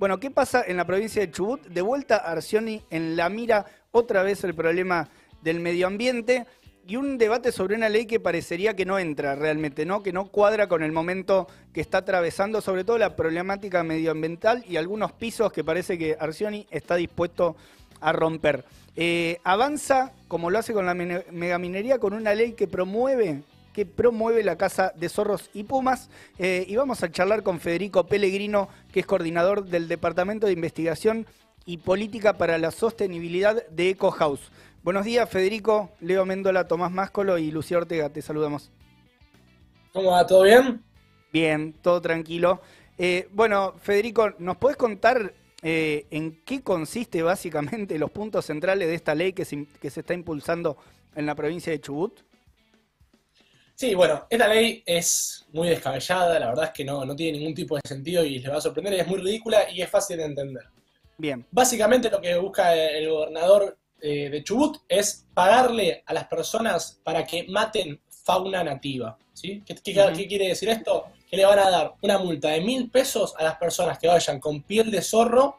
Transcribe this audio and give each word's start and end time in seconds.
Bueno, 0.00 0.18
¿qué 0.18 0.30
pasa 0.30 0.64
en 0.66 0.78
la 0.78 0.86
provincia 0.86 1.20
de 1.20 1.30
Chubut? 1.30 1.60
De 1.66 1.82
vuelta 1.82 2.16
Arcioni 2.16 2.82
en 2.88 3.16
la 3.16 3.28
mira 3.28 3.66
otra 3.90 4.22
vez 4.22 4.42
el 4.44 4.54
problema 4.54 5.10
del 5.42 5.60
medio 5.60 5.86
ambiente 5.86 6.46
y 6.86 6.96
un 6.96 7.18
debate 7.18 7.52
sobre 7.52 7.76
una 7.76 7.90
ley 7.90 8.06
que 8.06 8.18
parecería 8.18 8.74
que 8.74 8.86
no 8.86 8.98
entra 8.98 9.34
realmente, 9.34 9.84
¿no? 9.84 10.02
Que 10.02 10.14
no 10.14 10.28
cuadra 10.28 10.68
con 10.68 10.82
el 10.82 10.90
momento 10.90 11.48
que 11.74 11.82
está 11.82 11.98
atravesando, 11.98 12.62
sobre 12.62 12.82
todo 12.82 12.96
la 12.96 13.14
problemática 13.14 13.82
medioambiental 13.82 14.64
y 14.66 14.78
algunos 14.78 15.12
pisos 15.12 15.52
que 15.52 15.64
parece 15.64 15.98
que 15.98 16.16
Arcioni 16.18 16.66
está 16.70 16.96
dispuesto 16.96 17.56
a 18.00 18.10
romper. 18.12 18.64
Eh, 18.96 19.38
avanza, 19.44 20.14
como 20.28 20.48
lo 20.48 20.60
hace 20.60 20.72
con 20.72 20.86
la 20.86 20.94
megaminería, 20.94 21.98
con 21.98 22.14
una 22.14 22.32
ley 22.34 22.52
que 22.52 22.66
promueve 22.66 23.42
que 23.72 23.86
promueve 23.86 24.42
la 24.42 24.56
Casa 24.56 24.92
de 24.96 25.08
Zorros 25.08 25.50
y 25.54 25.64
Pumas. 25.64 26.10
Eh, 26.38 26.64
y 26.68 26.76
vamos 26.76 27.02
a 27.02 27.10
charlar 27.10 27.42
con 27.42 27.60
Federico 27.60 28.06
Pellegrino, 28.06 28.68
que 28.92 29.00
es 29.00 29.06
coordinador 29.06 29.64
del 29.64 29.88
Departamento 29.88 30.46
de 30.46 30.52
Investigación 30.52 31.26
y 31.66 31.78
Política 31.78 32.36
para 32.36 32.58
la 32.58 32.70
Sostenibilidad 32.70 33.66
de 33.68 33.90
Eco 33.90 34.10
House. 34.10 34.50
Buenos 34.82 35.04
días, 35.04 35.28
Federico, 35.28 35.90
Leo 36.00 36.24
Méndola, 36.24 36.66
Tomás 36.66 36.90
Máscolo 36.90 37.36
y 37.38 37.50
Lucía 37.50 37.78
Ortega, 37.78 38.08
te 38.08 38.22
saludamos. 38.22 38.70
¿Cómo 39.92 40.12
va? 40.12 40.26
¿Todo 40.26 40.44
bien? 40.44 40.82
Bien, 41.32 41.74
todo 41.82 42.00
tranquilo. 42.00 42.60
Eh, 42.96 43.28
bueno, 43.32 43.74
Federico, 43.80 44.30
¿nos 44.38 44.56
puedes 44.56 44.76
contar 44.76 45.34
eh, 45.62 46.06
en 46.10 46.40
qué 46.44 46.62
consiste 46.62 47.22
básicamente 47.22 47.98
los 47.98 48.10
puntos 48.10 48.46
centrales 48.46 48.88
de 48.88 48.94
esta 48.94 49.14
ley 49.14 49.32
que 49.32 49.44
se, 49.44 49.66
que 49.80 49.90
se 49.90 50.00
está 50.00 50.14
impulsando 50.14 50.76
en 51.14 51.26
la 51.26 51.34
provincia 51.34 51.72
de 51.72 51.80
Chubut? 51.80 52.20
Sí, 53.80 53.94
bueno, 53.94 54.26
esta 54.28 54.46
ley 54.46 54.82
es 54.84 55.46
muy 55.54 55.70
descabellada, 55.70 56.38
la 56.38 56.48
verdad 56.48 56.66
es 56.66 56.70
que 56.72 56.84
no, 56.84 57.02
no 57.06 57.16
tiene 57.16 57.38
ningún 57.38 57.54
tipo 57.54 57.76
de 57.76 57.80
sentido 57.82 58.22
y 58.22 58.38
les 58.38 58.52
va 58.52 58.58
a 58.58 58.60
sorprender, 58.60 58.92
es 58.92 59.06
muy 59.06 59.18
ridícula 59.18 59.70
y 59.70 59.80
es 59.80 59.88
fácil 59.88 60.18
de 60.18 60.24
entender. 60.24 60.64
Bien. 61.16 61.46
Básicamente 61.50 62.10
lo 62.10 62.20
que 62.20 62.36
busca 62.36 62.74
el 62.74 63.08
gobernador 63.08 63.78
eh, 64.02 64.28
de 64.28 64.44
Chubut 64.44 64.82
es 64.86 65.24
pagarle 65.32 66.02
a 66.04 66.12
las 66.12 66.26
personas 66.26 67.00
para 67.02 67.24
que 67.24 67.44
maten 67.48 67.98
fauna 68.06 68.62
nativa. 68.62 69.16
¿sí? 69.32 69.62
¿Qué, 69.64 69.74
quiere 69.76 70.48
decir 70.48 70.68
esto? 70.68 71.06
Que 71.30 71.38
le 71.38 71.46
van 71.46 71.60
a 71.60 71.70
dar 71.70 71.94
una 72.02 72.18
multa 72.18 72.48
de 72.48 72.60
mil 72.60 72.90
pesos 72.90 73.32
a 73.38 73.44
las 73.44 73.56
personas 73.56 73.98
que 73.98 74.08
vayan 74.08 74.40
con 74.40 74.62
piel 74.62 74.90
de 74.90 75.00
zorro 75.00 75.56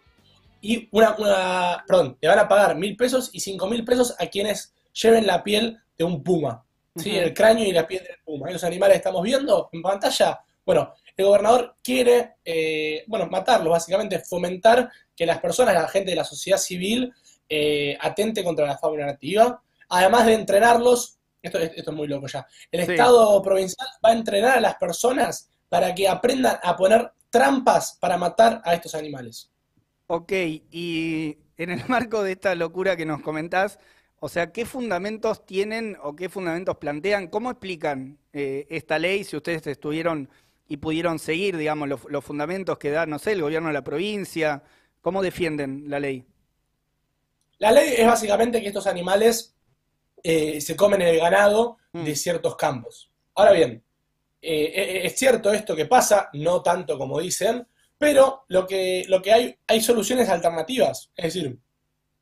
y 0.62 0.88
una, 0.92 1.16
una 1.18 1.84
perdón, 1.88 2.20
le 2.22 2.28
van 2.28 2.38
a 2.38 2.48
pagar 2.48 2.76
mil 2.76 2.96
pesos 2.96 3.32
y 3.34 3.40
cinco 3.40 3.66
mil 3.66 3.84
pesos 3.84 4.14
a 4.20 4.28
quienes 4.28 4.76
lleven 4.94 5.26
la 5.26 5.44
piel 5.44 5.80
de 5.98 6.04
un 6.04 6.22
puma. 6.22 6.64
¿Sí? 6.96 7.18
El 7.18 7.34
cráneo 7.34 7.66
y 7.66 7.72
la 7.72 7.88
piel 7.88 8.04
del 8.04 8.18
puma. 8.24 8.50
Esos 8.50 8.64
animales 8.64 8.96
que 8.96 8.98
estamos 8.98 9.24
viendo 9.24 9.70
en 9.72 9.82
pantalla, 9.82 10.40
bueno, 10.66 10.94
el 11.16 11.26
gobernador 11.26 11.76
quiere, 11.84 12.36
eh, 12.44 13.04
bueno, 13.08 13.28
matarlos, 13.28 13.72
básicamente 13.72 14.20
fomentar 14.20 14.90
que 15.16 15.26
las 15.26 15.40
personas, 15.40 15.74
la 15.74 15.88
gente 15.88 16.12
de 16.12 16.16
la 16.16 16.24
sociedad 16.24 16.58
civil, 16.58 17.14
eh, 17.50 17.98
atente 18.00 18.44
contra 18.44 18.66
la 18.66 18.78
fauna 18.78 19.06
nativa, 19.06 19.62
además 19.90 20.26
de 20.26 20.34
entrenarlos, 20.34 21.18
esto, 21.42 21.58
esto 21.60 21.92
es 21.92 21.98
muy 21.98 22.08
loco 22.08 22.28
ya, 22.28 22.48
el 22.72 22.82
Estado 22.82 23.42
provincial 23.42 23.88
va 24.04 24.12
a 24.12 24.14
entrenar 24.14 24.58
a 24.58 24.62
las 24.62 24.76
personas 24.76 25.50
para 25.68 25.94
que 25.94 26.08
aprendan 26.08 26.60
a 26.62 26.76
poner 26.78 27.12
trampas 27.30 27.98
para 28.00 28.18
matar 28.18 28.62
a 28.64 28.74
estos 28.74 28.94
animales. 28.96 29.50
Ok, 30.08 30.32
y 30.72 31.38
en 31.58 31.72
el 31.72 31.88
marco 31.88 32.24
de 32.24 32.34
esta 32.34 32.56
locura 32.56 32.96
que 32.96 33.06
nos 33.06 33.22
comentás, 33.22 33.80
o 34.24 34.30
sea, 34.30 34.52
¿qué 34.52 34.66
fundamentos 34.66 35.46
tienen 35.46 35.98
o 36.04 36.16
qué 36.16 36.30
fundamentos 36.30 36.78
plantean? 36.78 37.28
¿Cómo 37.28 37.50
explican 37.50 38.20
eh, 38.32 38.68
esta 38.70 39.00
ley 39.00 39.24
si 39.24 39.36
ustedes 39.36 39.66
estuvieron 39.66 40.30
y 40.68 40.78
pudieron 40.78 41.18
seguir, 41.18 41.58
digamos, 41.58 41.90
los, 41.90 42.02
los, 42.08 42.24
fundamentos 42.24 42.78
que 42.78 42.92
da, 42.92 43.08
no 43.08 43.18
sé, 43.18 43.32
el 43.32 43.42
gobierno 43.42 43.70
de 43.70 43.74
la 43.74 43.84
provincia? 43.84 44.62
¿Cómo 45.02 45.24
defienden 45.24 45.86
la 45.88 46.00
ley? 46.00 46.24
La 47.58 47.72
ley 47.72 47.96
es 47.98 48.06
básicamente 48.06 48.62
que 48.62 48.68
estos 48.68 48.86
animales 48.86 49.56
eh, 50.24 50.62
se 50.62 50.76
comen 50.76 51.02
el 51.02 51.20
ganado 51.20 51.78
mm. 51.92 52.04
de 52.04 52.16
ciertos 52.16 52.56
campos. 52.56 53.10
Ahora 53.34 53.54
bien, 53.54 53.84
eh, 54.42 54.72
eh, 54.76 55.02
es 55.06 55.16
cierto 55.18 55.52
esto 55.52 55.76
que 55.76 55.88
pasa, 55.88 56.30
no 56.34 56.62
tanto 56.62 56.98
como 56.98 57.20
dicen, 57.20 57.68
pero 57.98 58.46
lo 58.50 58.68
que, 58.68 59.06
lo 59.08 59.22
que 59.22 59.34
hay, 59.34 59.56
hay 59.68 59.82
soluciones 59.82 60.30
alternativas. 60.30 61.12
Es 61.16 61.34
decir, 61.34 61.58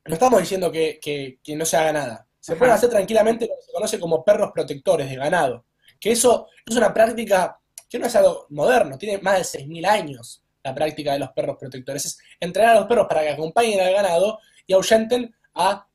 no 0.06 0.14
estamos 0.14 0.40
diciendo 0.40 0.72
que, 0.72 1.40
no 1.56 1.66
se 1.66 1.78
haga 1.78 1.94
nada. 1.94 2.28
Se 2.40 2.56
pueden 2.56 2.74
hacer 2.74 2.90
tranquilamente 2.90 3.48
lo 3.48 3.56
que 3.56 3.62
se 3.62 3.72
conoce 3.72 4.00
como 4.00 4.24
perros 4.24 4.52
protectores 4.54 5.10
de 5.10 5.16
ganado. 5.16 5.66
Que 6.00 6.12
eso 6.12 6.48
es 6.66 6.76
una 6.76 6.94
práctica 6.94 7.60
que 7.90 8.00
no 8.00 8.06
es 8.08 8.16
algo 8.16 8.48
moderno, 8.50 8.98
tiene 8.98 9.18
más 9.20 9.52
de 9.52 9.60
6.000 9.60 9.86
años 9.88 10.44
la 10.64 10.76
práctica 10.76 11.14
de 11.14 11.20
los 11.20 11.30
perros 11.30 11.58
protectores. 11.60 12.06
Es 12.06 12.20
entrenar 12.40 12.76
a 12.76 12.80
los 12.80 12.88
perros 12.88 13.08
para 13.08 13.22
que 13.22 13.30
acompañen 13.30 13.80
al 13.80 13.94
ganado 13.94 14.40
y 14.66 14.74
ahuyenten 14.74 15.34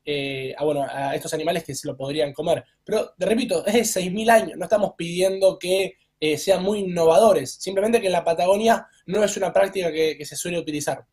eh, 0.05 0.55
a, 0.57 0.65
bueno, 0.65 0.87
a 0.89 1.15
estos 1.15 1.33
animales 1.33 1.65
que 1.65 1.75
se 1.75 1.89
lo 1.89 1.97
podrían 1.97 2.33
comer. 2.33 2.65
Pero, 2.85 3.15
te 3.19 3.25
repito, 3.25 3.65
es 3.67 3.95
de 3.95 4.03
6.000 4.03 4.31
años, 4.31 4.59
no 4.59 4.65
estamos 4.65 4.93
pidiendo 4.97 5.59
que 5.59 5.97
eh, 6.21 6.39
sean 6.39 6.63
muy 6.63 6.81
innovadores, 6.81 7.55
simplemente 7.55 8.01
que 8.01 8.07
en 8.07 8.13
la 8.13 8.25
Patagonia 8.25 8.87
no 9.07 9.25
es 9.25 9.37
una 9.37 9.53
práctica 9.53 9.91
que, 9.91 10.23
se 10.25 10.37
suele 10.37 10.59
utilizar. 10.59 11.05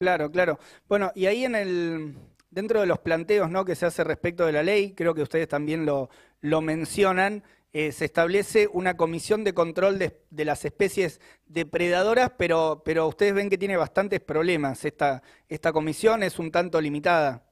Claro, 0.00 0.30
claro. 0.30 0.58
Bueno, 0.88 1.12
y 1.14 1.26
ahí 1.26 1.44
en 1.44 1.54
el, 1.54 2.16
dentro 2.48 2.80
de 2.80 2.86
los 2.86 3.00
planteos 3.00 3.50
¿no? 3.50 3.66
que 3.66 3.76
se 3.76 3.84
hace 3.84 4.02
respecto 4.02 4.46
de 4.46 4.52
la 4.52 4.62
ley, 4.62 4.94
creo 4.94 5.12
que 5.12 5.20
ustedes 5.20 5.46
también 5.46 5.84
lo, 5.84 6.08
lo 6.40 6.62
mencionan, 6.62 7.44
eh, 7.74 7.92
se 7.92 8.06
establece 8.06 8.66
una 8.72 8.96
comisión 8.96 9.44
de 9.44 9.52
control 9.52 9.98
de, 9.98 10.24
de, 10.30 10.44
las 10.46 10.64
especies 10.64 11.20
depredadoras, 11.44 12.32
pero, 12.38 12.80
pero 12.82 13.08
ustedes 13.08 13.34
ven 13.34 13.50
que 13.50 13.58
tiene 13.58 13.76
bastantes 13.76 14.20
problemas. 14.20 14.86
Esta, 14.86 15.22
esta 15.50 15.70
comisión 15.70 16.22
es 16.22 16.38
un 16.38 16.50
tanto 16.50 16.80
limitada. 16.80 17.44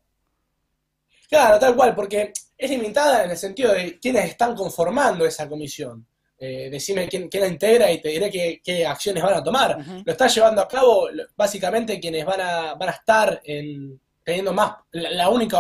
Claro, 1.28 1.58
tal 1.58 1.76
cual, 1.76 1.94
porque 1.94 2.32
es 2.56 2.70
limitada 2.70 3.24
en 3.24 3.32
el 3.32 3.36
sentido 3.36 3.74
de 3.74 3.98
quiénes 3.98 4.24
están 4.24 4.56
conformando 4.56 5.26
esa 5.26 5.46
comisión. 5.46 6.06
Eh, 6.40 6.68
decime 6.70 7.08
quién, 7.08 7.28
la 7.32 7.48
integra 7.48 7.90
y 7.90 8.00
te 8.00 8.10
diré 8.10 8.60
qué, 8.62 8.86
acciones 8.86 9.22
van 9.22 9.34
a 9.34 9.42
tomar. 9.42 9.78
Lo 10.04 10.12
está 10.12 10.28
llevando 10.28 10.62
a 10.62 10.68
cabo 10.68 11.08
básicamente 11.36 11.98
quienes 11.98 12.24
van 12.24 12.40
a, 12.40 12.74
van 12.74 12.88
a 12.88 12.92
estar 12.92 13.40
en, 13.44 14.00
teniendo 14.22 14.52
más, 14.52 14.76
la, 14.92 15.28
única 15.30 15.58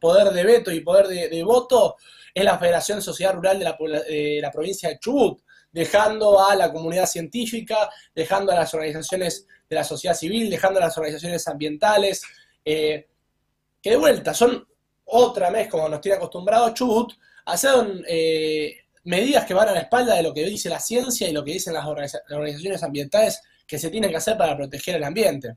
poder 0.00 0.32
de 0.32 0.44
veto 0.44 0.70
y 0.70 0.80
poder 0.80 1.06
de 1.06 1.42
voto 1.42 1.96
es 2.38 2.44
la 2.44 2.58
Federación 2.58 3.02
Sociedad 3.02 3.34
Rural 3.34 3.58
de 3.58 4.40
la, 4.40 4.50
provincia 4.50 4.88
de 4.88 4.98
Chubut, 4.98 5.40
dejando 5.72 6.44
a 6.44 6.54
la 6.54 6.72
comunidad 6.72 7.06
científica, 7.06 7.90
dejando 8.14 8.52
a 8.52 8.56
las 8.56 8.72
organizaciones 8.74 9.46
de 9.68 9.76
la 9.76 9.84
sociedad 9.84 10.14
civil, 10.14 10.50
dejando 10.50 10.78
a 10.78 10.84
las 10.84 10.96
organizaciones 10.96 11.46
ambientales, 11.48 12.22
eh, 12.64 13.06
que 13.82 13.90
de 13.90 13.96
vuelta 13.96 14.32
son 14.34 14.66
otra 15.04 15.50
vez, 15.50 15.68
como 15.68 15.88
nos 15.88 16.00
tiene 16.00 16.16
acostumbrado 16.16 16.72
Chubut, 16.74 17.14
a 17.46 17.56
eh, 18.06 18.76
medidas 19.08 19.46
que 19.46 19.54
van 19.54 19.68
a 19.68 19.72
la 19.72 19.80
espalda 19.80 20.14
de 20.14 20.22
lo 20.22 20.34
que 20.34 20.44
dice 20.44 20.68
la 20.68 20.78
ciencia 20.78 21.28
y 21.28 21.32
lo 21.32 21.42
que 21.42 21.52
dicen 21.52 21.72
las, 21.72 21.86
organizaciones 21.86 22.82
ambientales 22.82 23.40
que 23.66 23.78
se 23.78 23.90
tienen 23.90 24.10
que 24.10 24.18
hacer 24.18 24.36
para 24.36 24.56
proteger 24.56 24.96
el 24.96 25.04
ambiente. 25.04 25.56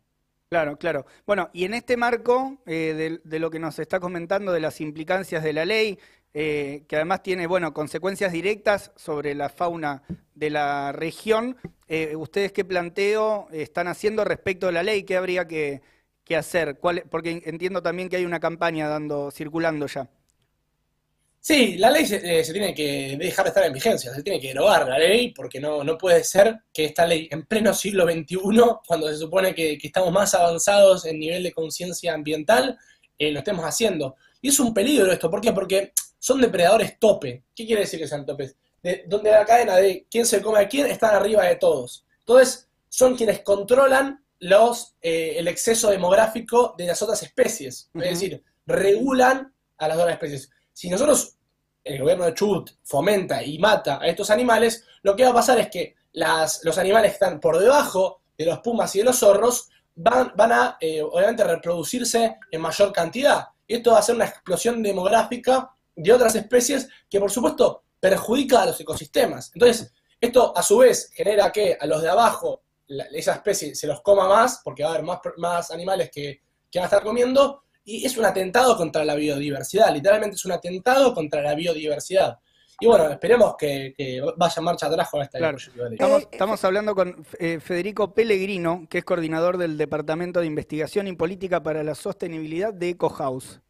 Claro, 0.50 0.78
claro. 0.78 1.06
Bueno, 1.25 1.50
y 1.53 1.66
en 1.66 1.73
este 1.73 1.97
marco 1.97 2.62
eh, 2.66 3.19
de, 3.23 3.39
lo 3.39 3.51
que 3.51 3.59
nos 3.59 3.78
está 3.79 4.00
comentando 4.00 4.51
de 4.53 4.62
las 4.62 4.79
implicancias 4.81 5.44
de 5.44 5.53
la 5.53 5.66
ley, 5.66 6.00
eh, 6.34 6.85
que 6.88 6.95
además 6.95 7.23
tiene, 7.23 7.45
bueno, 7.45 7.73
consecuencias 7.73 8.31
directas 8.31 8.91
sobre 8.95 9.35
la 9.35 9.50
fauna 9.50 10.03
de 10.33 10.50
la 10.50 10.94
región. 10.94 11.57
Eh, 11.88 12.16
¿Ustedes 12.16 12.53
qué 12.53 12.63
planteo 12.63 13.47
están 13.51 13.88
haciendo 13.88 14.23
respecto 14.23 14.68
de 14.68 14.73
la 14.73 14.83
ley? 14.83 15.03
¿Qué 15.03 15.18
habría 15.18 15.45
que, 15.45 15.81
hacer? 16.38 16.79
porque 16.79 17.44
entiendo 17.45 17.83
también 17.83 18.07
que 18.07 18.16
hay 18.16 18.23
una 18.23 18.39
campaña 18.39 18.88
dando, 18.88 19.29
circulando 19.31 19.88
ya. 19.88 20.09
Sí, 21.44 21.75
la 21.79 21.90
ley 21.90 22.06
se, 22.06 22.44
se, 22.44 22.53
tiene 22.53 22.72
que 22.72 23.18
dejar 23.19 23.46
de 23.46 23.50
estar 23.50 23.66
en 23.66 23.74
vigencia, 23.74 24.13
se 24.13 24.22
tiene 24.22 24.40
que 24.40 24.50
derogar 24.50 24.88
la 24.88 25.00
ley, 25.00 25.34
porque 25.34 25.59
no, 25.59 25.84
no 25.84 25.97
puede 25.97 26.24
ser 26.24 26.59
que 26.72 26.85
esta 26.85 27.07
ley, 27.07 27.28
en 27.31 27.47
pleno 27.47 27.74
siglo 27.74 28.06
XXI, 28.06 28.38
cuando 28.85 29.09
se 29.09 29.18
supone 29.18 29.56
que, 29.56 29.80
estamos 29.81 30.12
más 30.12 30.35
avanzados 30.35 31.04
en 31.06 31.19
nivel 31.19 31.42
de 31.42 31.51
conciencia 31.51 32.13
ambiental, 32.13 32.77
lo 33.18 33.39
estemos 33.39 33.65
haciendo. 33.65 34.15
Y 34.39 34.50
es 34.50 34.60
un 34.60 34.71
peligro 34.74 35.12
esto, 35.12 35.30
¿por 35.30 35.42
qué? 35.42 35.51
Porque 35.51 35.94
son 36.19 36.39
depredadores 36.42 37.00
tope. 37.00 37.44
¿Qué 37.56 37.65
quiere 37.65 37.81
decir 37.81 38.00
que 38.00 38.07
sean 38.07 38.25
topes? 38.25 38.56
De, 38.81 39.04
donde 39.07 39.31
la 39.31 39.45
cadena 39.45 39.77
de 39.77 40.07
quién 40.10 40.25
se 40.25 40.42
come 40.42 40.60
a 40.60 40.68
quién 40.68 40.88
está 40.88 41.15
arriba 41.15 41.45
de 41.45 41.56
todos. 41.56 42.06
Entonces, 42.19 42.69
son 42.88 43.15
quienes 43.15 43.42
controlan 43.42 44.24
los, 44.39 44.95
eh, 45.01 45.36
el 45.38 45.48
exceso 45.48 45.89
demográfico 45.89 46.75
de 46.77 46.88
las 46.88 47.01
otras 47.01 47.21
especies. 47.24 47.89
Es 47.95 48.19
decir, 48.19 48.44
regulan 48.65 49.54
a 49.77 49.88
las 49.88 49.98
otras 49.98 50.13
especies. 50.13 50.50
Si 50.74 50.89
nosotros, 50.89 51.38
el 51.83 52.00
gobierno 52.00 52.25
de 52.25 52.33
Chubut, 52.33 52.72
fomenta 52.83 53.44
y 53.44 53.57
mata 53.60 54.00
a 54.01 54.07
estos 54.07 54.30
animales, 54.30 54.86
lo 55.04 55.16
que 55.16 55.24
va 55.24 55.30
a 55.30 55.36
pasar 55.36 55.60
es 55.60 55.69
que 55.69 55.95
las, 56.13 56.63
los 56.63 56.78
animales 56.78 57.12
que 57.12 57.16
están 57.16 57.39
por 57.39 57.57
debajo 57.57 58.22
de 58.38 58.45
los 58.45 58.60
pumas 58.60 58.95
y 58.95 59.00
de 59.00 59.06
los 59.06 59.19
zorros 59.19 59.69
van, 59.95 60.51
a, 60.51 60.78
eh, 60.80 61.01
obviamente, 61.01 61.44
reproducirse 61.44 62.38
en 62.50 62.62
mayor 62.62 62.92
cantidad. 62.92 63.48
Y 63.68 63.75
esto 63.75 63.92
va 63.92 64.00
a 64.00 64.04
ser 64.04 64.16
una 64.16 64.25
explosión 64.25 64.81
demográfica 64.81 65.69
de 65.95 66.13
otras 66.13 66.36
especies 66.36 66.88
que 67.10 67.19
por 67.19 67.31
supuesto 67.31 67.84
perjudica 68.00 68.63
a 68.63 68.66
los 68.68 68.80
ecosistemas. 68.80 69.51
Entonces, 69.54 69.94
esto 70.19 70.56
a 70.56 70.63
su 70.63 70.80
vez 70.80 71.12
genera 71.13 71.51
que 71.51 71.77
a 71.80 71.86
los 71.86 72.01
de 72.01 72.10
abajo 72.10 72.63
esa 73.13 73.34
especie 73.34 73.74
se 73.75 73.88
los 73.88 74.01
coma 74.01 74.27
más, 74.27 74.62
porque 74.63 74.84
va 74.84 74.89
a 74.89 74.94
haber 74.94 75.06
más, 75.06 75.19
más 75.38 75.72
animales 75.72 76.10
que, 76.12 76.42
que 76.69 76.80
van 76.80 76.84
a 76.84 76.88
estar 76.88 77.04
comiendo, 77.04 77.63
y 77.97 78.05
es 78.05 78.17
un 78.17 78.25
atentado 78.25 78.77
contra 78.77 79.03
la 79.03 79.15
biodiversidad, 79.15 79.93
literalmente 79.93 80.35
es 80.35 80.45
un 80.45 80.53
atentado 80.53 81.13
contra 81.13 81.41
la 81.41 81.55
biodiversidad. 81.55 82.39
Y 82.79 82.88
bueno, 82.88 83.07
esperemos 83.11 83.55
que, 83.57 83.93
vaya 84.38 84.61
marcha 84.61 84.88
atrás 84.88 85.07
con 85.09 85.21
esta 85.21 85.38
claro. 85.38 85.57
Estamos, 85.91 86.27
estamos, 86.31 86.65
hablando 86.65 86.95
con 86.95 87.23
eh, 87.38 87.59
Federico 87.59 88.15
Pellegrino, 88.15 88.88
que 88.89 88.99
es 88.99 89.03
coordinador 89.03 89.57
del 89.57 89.77
Departamento 89.77 90.39
de 90.39 90.47
Investigación 90.47 91.07
y 91.07 91.13
Política 91.13 91.61
para 91.61 91.83
la 91.83 91.93
Sostenibilidad 91.93 92.73
de 92.73 92.89
EcoHouse. 92.89 93.61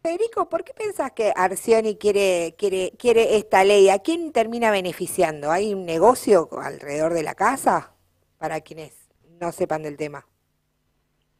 Federico, 0.00 0.48
¿por 0.48 0.62
qué 0.62 0.74
pensás 0.74 1.10
que 1.10 1.32
Arcioni 1.34 1.96
quiere, 1.96 2.54
quiere, 2.56 2.92
quiere 2.96 3.36
esta 3.36 3.64
ley? 3.64 3.88
¿A 3.88 3.98
quién 3.98 4.30
termina 4.30 4.70
beneficiando? 4.70 5.50
¿Hay 5.50 5.74
un 5.74 5.84
negocio 5.84 6.48
alrededor 6.60 7.14
de 7.14 7.24
la 7.24 7.34
casa? 7.34 7.94
Para 8.38 8.60
quienes 8.60 8.92
no 9.40 9.50
sepan 9.50 9.82
del 9.82 9.96
tema. 9.96 10.24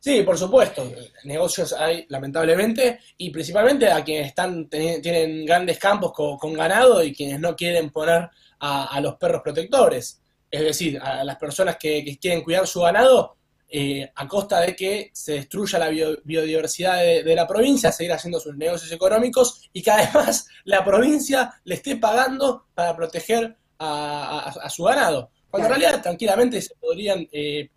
Sí, 0.03 0.23
por 0.23 0.37
supuesto. 0.37 0.91
Negocios 1.23 1.73
hay, 1.75 2.07
lamentablemente, 2.09 2.99
y 3.19 3.31
principalmente 3.31 3.89
a 3.89 4.03
quienes 4.03 4.27
están 4.27 4.69
tienen 4.69 5.47
grandes 5.47 5.79
campos 5.79 6.13
con, 6.13 6.53
ganado 6.55 7.05
y 7.05 7.15
quienes 7.15 7.39
no 7.39 7.55
quieren 7.55 7.91
poner 7.91 8.29
a, 8.59 9.01
los 9.01 9.15
perros 9.15 9.43
protectores. 9.45 10.21
Es 10.51 10.61
decir, 10.61 11.01
a 11.01 11.23
las 11.23 11.37
personas 11.37 11.77
que, 11.77 12.19
quieren 12.21 12.43
cuidar 12.43 12.67
su 12.67 12.81
ganado 12.81 13.37
eh, 13.69 14.11
a 14.17 14.27
costa 14.27 14.59
de 14.63 14.75
que 14.75 15.11
se 15.13 15.35
destruya 15.35 15.79
la 15.79 15.89
biodiversidad 15.89 16.99
de, 17.01 17.35
la 17.37 17.47
provincia, 17.47 17.93
seguir 17.93 18.13
haciendo 18.13 18.41
sus 18.41 18.57
negocios 18.57 18.91
económicos 18.91 19.71
y 19.73 19.83
que 19.85 19.93
además 19.93 20.49
la 20.65 20.85
provincia 20.85 21.55
le 21.63 21.77
esté 21.77 21.95
pagando 21.95 22.67
para 22.75 22.97
proteger 22.97 23.57
a, 23.79 24.69
su 24.69 24.83
ganado. 24.83 25.31
Cuando 25.49 25.69
en 25.69 25.75
realidad 25.75 26.03
tranquilamente 26.03 26.61
se 26.61 26.75
podrían 26.75 27.29
eh, 27.31 27.71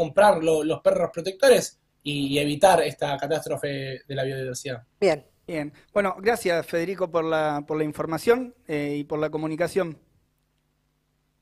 comprar 0.00 0.42
los 0.42 0.80
perros 0.80 1.10
protectores 1.12 1.78
y, 2.02 2.38
evitar 2.38 2.80
esta 2.80 3.18
catástrofe 3.18 4.00
de 4.08 4.14
la 4.14 4.24
biodiversidad. 4.24 4.82
Bien. 4.98 5.26
Bien. 5.46 5.72
Bueno, 5.92 6.14
gracias 6.20 6.64
Federico 6.64 7.10
por 7.10 7.24
la, 7.24 7.64
por 7.66 7.76
la 7.76 7.82
información 7.82 8.54
eh, 8.68 8.94
y 8.98 9.04
por 9.04 9.18
la 9.18 9.30
comunicación. 9.30 9.98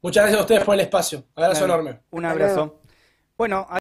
Muchas 0.01 0.23
gracias 0.23 0.41
a 0.41 0.43
ustedes 0.43 0.65
por 0.65 0.75
el 0.75 0.81
espacio. 0.81 1.25
Abrazo 1.35 1.67
enorme. 1.67 2.01
Un 2.11 2.25
abrazo. 2.25 2.81
Bueno. 3.37 3.67